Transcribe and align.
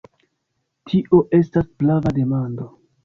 Tio 0.91 1.19
estas 1.41 1.67
prava 1.83 2.15
demando. 2.21 2.67